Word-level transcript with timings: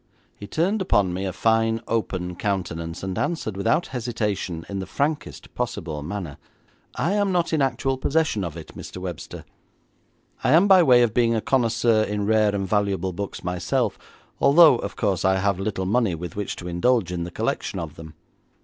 He 0.35 0.47
turned 0.47 0.81
upon 0.81 1.13
me 1.13 1.25
a 1.27 1.31
fine, 1.31 1.79
open 1.87 2.35
countenance, 2.35 3.03
and 3.03 3.15
answered 3.19 3.55
without 3.55 3.85
hesitation 3.93 4.65
in 4.67 4.79
the 4.79 4.87
frankest 4.87 5.53
possible 5.53 6.01
manner, 6.01 6.37
'I 6.95 7.13
am 7.13 7.31
not 7.31 7.53
in 7.53 7.61
actual 7.61 7.99
possession 7.99 8.43
of 8.43 8.57
it, 8.57 8.75
Mr. 8.75 8.97
Webster. 8.97 9.45
I 10.43 10.53
am 10.53 10.67
by 10.67 10.81
way 10.81 11.03
of 11.03 11.13
being 11.13 11.35
a 11.35 11.39
connoisseur 11.41 12.01
in 12.01 12.25
rare 12.25 12.55
and 12.55 12.67
valuable 12.67 13.13
books 13.13 13.43
myself, 13.43 13.99
although, 14.39 14.77
of 14.77 14.95
course, 14.95 15.23
I 15.23 15.35
have 15.35 15.59
little 15.59 15.85
money 15.85 16.15
with 16.15 16.35
which 16.35 16.55
to 16.55 16.67
indulge 16.67 17.11
in 17.11 17.23
the 17.23 17.29
collection 17.29 17.77
of 17.77 17.93
them. 17.95 18.15